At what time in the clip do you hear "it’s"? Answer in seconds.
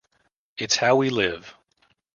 0.57-0.77